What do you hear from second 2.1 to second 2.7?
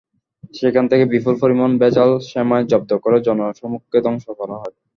সেমাই